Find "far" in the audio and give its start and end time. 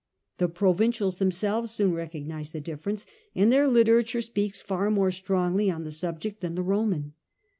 4.59-4.89